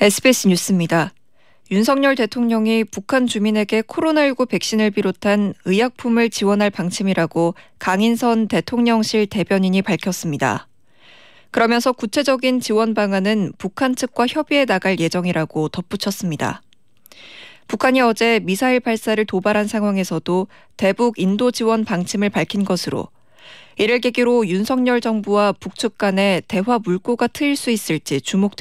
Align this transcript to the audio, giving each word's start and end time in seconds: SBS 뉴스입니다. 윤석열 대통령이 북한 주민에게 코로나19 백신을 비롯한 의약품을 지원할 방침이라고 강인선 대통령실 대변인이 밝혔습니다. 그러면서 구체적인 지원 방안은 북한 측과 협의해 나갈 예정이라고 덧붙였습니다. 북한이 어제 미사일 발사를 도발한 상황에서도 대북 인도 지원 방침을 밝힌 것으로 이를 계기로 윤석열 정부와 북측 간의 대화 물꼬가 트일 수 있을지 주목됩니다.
SBS 0.00 0.46
뉴스입니다. 0.46 1.12
윤석열 1.72 2.14
대통령이 2.14 2.84
북한 2.84 3.26
주민에게 3.26 3.82
코로나19 3.82 4.48
백신을 4.48 4.92
비롯한 4.92 5.54
의약품을 5.64 6.30
지원할 6.30 6.70
방침이라고 6.70 7.56
강인선 7.80 8.46
대통령실 8.46 9.26
대변인이 9.26 9.82
밝혔습니다. 9.82 10.68
그러면서 11.50 11.90
구체적인 11.90 12.60
지원 12.60 12.94
방안은 12.94 13.54
북한 13.58 13.96
측과 13.96 14.28
협의해 14.28 14.66
나갈 14.66 15.00
예정이라고 15.00 15.68
덧붙였습니다. 15.70 16.62
북한이 17.66 18.00
어제 18.00 18.38
미사일 18.44 18.78
발사를 18.78 19.22
도발한 19.24 19.66
상황에서도 19.66 20.46
대북 20.76 21.18
인도 21.18 21.50
지원 21.50 21.84
방침을 21.84 22.30
밝힌 22.30 22.64
것으로 22.64 23.08
이를 23.78 23.98
계기로 23.98 24.46
윤석열 24.46 25.00
정부와 25.00 25.54
북측 25.54 25.98
간의 25.98 26.42
대화 26.46 26.78
물꼬가 26.78 27.26
트일 27.26 27.56
수 27.56 27.72
있을지 27.72 28.20
주목됩니다. 28.20 28.56